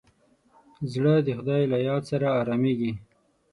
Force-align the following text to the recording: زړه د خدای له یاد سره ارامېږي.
زړه 0.91 1.13
د 1.25 1.29
خدای 1.37 1.63
له 1.71 1.77
یاد 1.87 2.03
سره 2.11 2.27
ارامېږي. 2.39 2.91